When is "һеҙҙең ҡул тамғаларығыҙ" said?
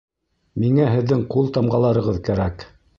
0.95-2.23